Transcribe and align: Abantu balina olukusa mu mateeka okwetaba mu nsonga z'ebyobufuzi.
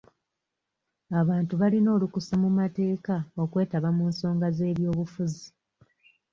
Abantu 1.21 1.53
balina 1.61 1.89
olukusa 1.95 2.33
mu 2.43 2.49
mateeka 2.59 3.15
okwetaba 3.43 3.89
mu 3.97 4.03
nsonga 4.11 4.47
z'ebyobufuzi. 4.57 5.45